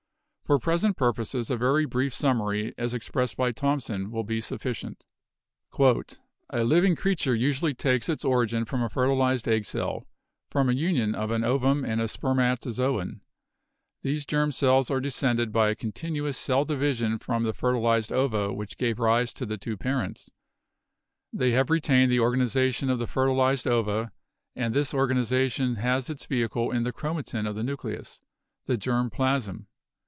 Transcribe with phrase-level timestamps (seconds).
[0.51, 5.05] For present purposes a very brief summary as expressed by Thomson will be sufficient.
[5.79, 10.05] "A living creature usually takes its origin from a fer tilized egg cell,
[10.49, 13.21] from a union of an ovum and a spermato zoon.
[14.01, 18.77] These germ cells are descended by a continuous cell division from the fertilized ova which
[18.77, 20.29] gave rise to the two parents;
[21.31, 24.11] they have retained the organization of the fertilized ova,
[24.53, 28.19] and this organization has its vehicle in the chromatin of the nucleus—
[28.65, 29.67] the germ plasm.